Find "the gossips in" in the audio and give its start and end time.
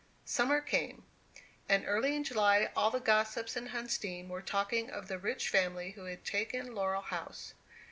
2.89-3.67